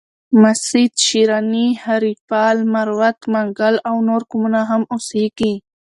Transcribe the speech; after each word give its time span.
مسید، 0.41 0.91
شیراني، 1.05 1.67
هیریپال، 1.85 2.57
مروت، 2.73 3.19
منگل 3.33 3.75
او 3.89 3.95
نور 4.07 4.21
قومونه 4.29 4.61
هم 4.69 4.81
اوسیږي. 4.93 5.53